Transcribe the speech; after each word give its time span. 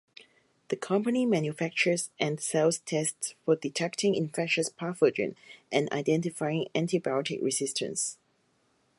The 0.69 0.75
company 0.77 1.27
manufactures 1.27 2.09
and 2.19 2.39
sells 2.41 2.79
tests 2.79 3.35
for 3.45 3.55
detecting 3.55 4.15
infectious 4.15 4.67
pathogens 4.67 5.35
and 5.71 5.91
identifying 5.91 6.69
antibiotic 6.73 7.43
resistance. 7.43 8.17